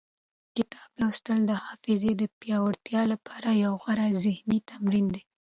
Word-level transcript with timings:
کتاب 0.55 0.89
لوستل 1.01 1.39
د 1.47 1.51
حافظې 1.63 2.11
د 2.17 2.23
پیاوړتیا 2.39 3.01
لپاره 3.13 3.49
یو 3.63 3.73
غوره 3.81 4.07
ذهني 4.23 4.57
تمرین 4.69 5.05
دی. 5.15 5.23